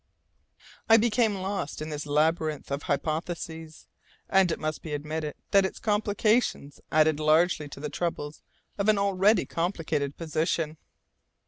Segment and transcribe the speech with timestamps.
[0.89, 3.85] I became lost in this labyrinth of hypotheses,
[4.27, 8.41] and it must be admitted that its complications added largely to the troubles
[8.79, 10.77] of an already complicated position.